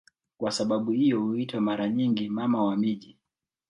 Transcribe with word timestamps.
Kwa 0.37 0.51
sababu 0.51 0.91
hiyo 0.91 1.19
huitwa 1.21 1.61
mara 1.61 1.89
nyingi 1.89 2.29
"Mama 2.29 2.63
wa 2.63 2.77
miji". 2.77 3.17